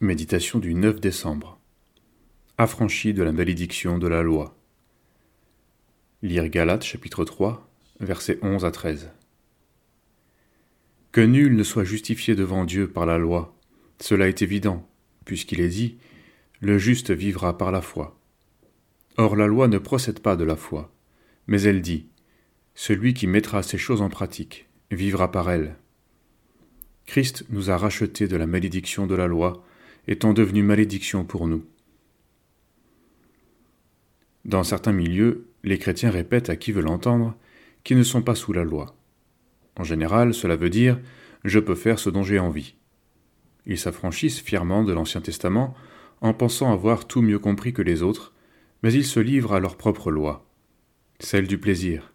[0.00, 1.58] Méditation du 9 décembre.
[2.56, 4.56] Affranchi de la malédiction de la loi.
[6.22, 9.10] Lire Galates chapitre 3, versets 11 à 13.
[11.10, 13.58] Que nul ne soit justifié devant Dieu par la loi,
[13.98, 14.88] cela est évident,
[15.24, 15.98] puisqu'il est dit
[16.60, 18.20] Le juste vivra par la foi.
[19.16, 20.94] Or la loi ne procède pas de la foi,
[21.48, 22.06] mais elle dit
[22.76, 25.74] Celui qui mettra ces choses en pratique vivra par elles.
[27.04, 29.64] Christ nous a rachetés de la malédiction de la loi,
[30.08, 31.64] étant devenu malédiction pour nous.
[34.44, 37.36] Dans certains milieux, les chrétiens répètent à qui veut l'entendre
[37.84, 38.96] qu'ils ne sont pas sous la loi.
[39.76, 40.98] En général, cela veut dire
[41.44, 42.74] je peux faire ce dont j'ai envie.
[43.66, 45.74] Ils s'affranchissent fièrement de l'Ancien Testament
[46.22, 48.34] en pensant avoir tout mieux compris que les autres,
[48.82, 50.46] mais ils se livrent à leur propre loi,
[51.20, 52.12] celle du plaisir,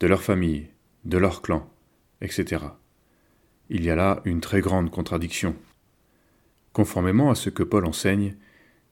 [0.00, 0.68] de leur famille,
[1.04, 1.70] de leur clan,
[2.22, 2.64] etc.
[3.68, 5.54] Il y a là une très grande contradiction.
[6.78, 8.36] Conformément à ce que Paul enseigne,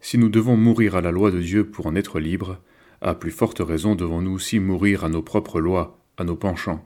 [0.01, 2.61] si nous devons mourir à la loi de Dieu pour en être libres,
[3.01, 6.85] à plus forte raison devons-nous aussi mourir à nos propres lois, à nos penchants.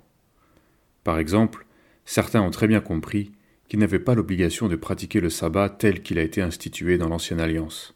[1.02, 1.64] Par exemple,
[2.05, 3.33] certains ont très bien compris
[3.66, 7.41] qu'ils n'avaient pas l'obligation de pratiquer le sabbat tel qu'il a été institué dans l'Ancienne
[7.41, 7.94] Alliance.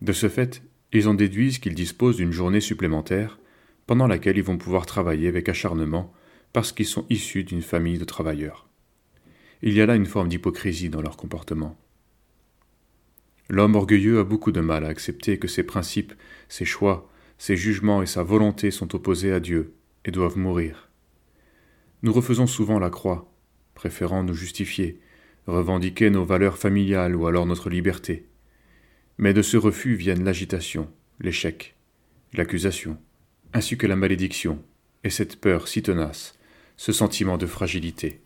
[0.00, 0.62] De ce fait,
[0.94, 3.38] ils en déduisent qu'ils disposent d'une journée supplémentaire,
[3.86, 6.10] pendant laquelle ils vont pouvoir travailler avec acharnement,
[6.54, 8.66] parce qu'ils sont issus d'une famille de travailleurs.
[9.60, 11.76] Il y a là une forme d'hypocrisie dans leur comportement.
[13.48, 16.12] L'homme orgueilleux a beaucoup de mal à accepter que ses principes,
[16.48, 20.90] ses choix, ses jugements et sa volonté sont opposés à Dieu et doivent mourir.
[22.02, 23.32] Nous refaisons souvent la croix,
[23.74, 25.00] préférant nous justifier,
[25.46, 28.26] revendiquer nos valeurs familiales ou alors notre liberté.
[29.16, 31.74] Mais de ce refus viennent l'agitation, l'échec,
[32.34, 32.98] l'accusation,
[33.54, 34.62] ainsi que la malédiction,
[35.04, 36.38] et cette peur si tenace,
[36.76, 38.20] ce sentiment de fragilité.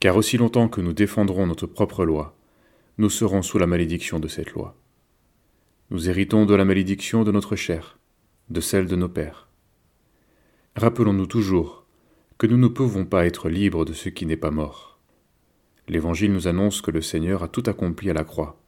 [0.00, 2.36] Car aussi longtemps que nous défendrons notre propre loi,
[2.98, 4.76] nous serons sous la malédiction de cette loi.
[5.90, 7.98] Nous héritons de la malédiction de notre chair,
[8.50, 9.48] de celle de nos pères.
[10.76, 11.86] Rappelons-nous toujours
[12.38, 14.98] que nous ne pouvons pas être libres de ce qui n'est pas mort.
[15.88, 18.60] L'Évangile nous annonce que le Seigneur a tout accompli à la croix.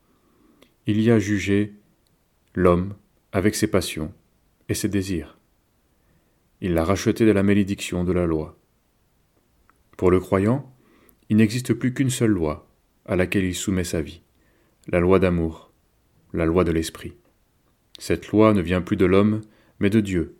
[0.86, 1.74] Il y a jugé
[2.54, 2.94] l'homme
[3.32, 4.12] avec ses passions
[4.68, 5.38] et ses désirs.
[6.60, 8.58] Il l'a racheté de la malédiction de la loi.
[9.96, 10.72] Pour le croyant,
[11.28, 12.63] il n'existe plus qu'une seule loi,
[13.06, 14.22] à laquelle il soumet sa vie,
[14.88, 15.72] la loi d'amour,
[16.32, 17.14] la loi de l'esprit.
[17.98, 19.40] Cette loi ne vient plus de l'homme,
[19.78, 20.36] mais de Dieu.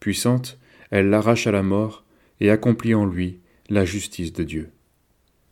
[0.00, 0.58] Puissante,
[0.90, 2.04] elle l'arrache à la mort
[2.40, 4.70] et accomplit en lui la justice de Dieu.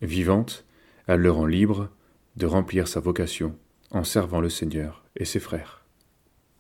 [0.03, 0.65] Vivante,
[1.07, 1.91] elle le rend libre
[2.37, 3.57] de remplir sa vocation
[3.91, 5.76] en servant le Seigneur et ses frères.